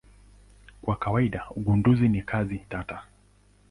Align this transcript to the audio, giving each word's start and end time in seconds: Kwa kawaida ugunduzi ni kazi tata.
Kwa 0.81 0.95
kawaida 0.95 1.41
ugunduzi 1.55 2.09
ni 2.09 2.21
kazi 2.21 2.57
tata. 2.69 3.03